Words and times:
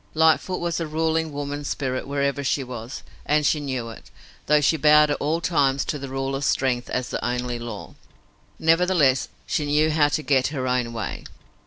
Lightfoot 0.15 0.59
was 0.59 0.79
a 0.79 0.87
ruling 0.87 1.31
woman 1.31 1.63
spirit 1.63 2.07
wherever 2.07 2.43
she 2.43 2.63
was, 2.63 3.03
and 3.23 3.45
she 3.45 3.59
knew 3.59 3.89
it, 3.89 4.09
though 4.47 4.59
she 4.59 4.75
bowed 4.75 5.11
at 5.11 5.17
all 5.19 5.39
times 5.41 5.85
to 5.85 5.99
the 5.99 6.09
rule 6.09 6.33
of 6.33 6.43
strength 6.43 6.89
as 6.89 7.09
the 7.09 7.23
only 7.23 7.59
law. 7.59 7.93
Nevertheless 8.57 9.29
she 9.45 9.63
knew 9.67 9.91
how 9.91 10.07
to 10.09 10.23
get 10.23 10.47
her 10.47 10.67
own 10.67 10.91
way. 10.91 11.25